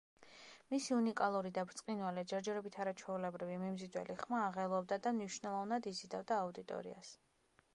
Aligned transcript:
მისი 0.73 0.93
უნიკალური 0.99 1.49
და 1.57 1.65
ბრწყინვალე, 1.71 2.23
ჯერჯერობით 2.31 2.79
არაჩვეულებრივი, 2.85 3.59
მიმზიდველი 3.65 4.15
ხმა 4.23 4.39
აღელვებდა 4.47 4.99
და 5.09 5.13
მნიშვნელოვნად 5.19 5.89
იზიდავდა 5.93 6.41
აუდიტორიას. 6.47 7.13